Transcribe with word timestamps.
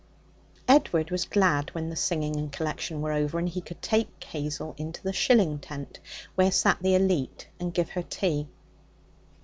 Edward 0.67 1.11
was 1.11 1.25
glad 1.25 1.69
when 1.75 1.89
the 1.91 1.95
singing 1.95 2.35
and 2.35 2.51
collection 2.51 3.03
were 3.03 3.11
over, 3.11 3.37
and 3.37 3.47
he 3.47 3.61
could 3.61 3.83
take 3.83 4.09
Hazel 4.23 4.73
into 4.75 4.99
the 5.03 5.13
shilling 5.13 5.59
tent, 5.59 5.99
where 6.33 6.51
sat 6.51 6.79
the 6.81 6.95
elite, 6.95 7.47
and 7.59 7.71
give 7.71 7.91
her 7.91 8.01
tea. 8.01 8.47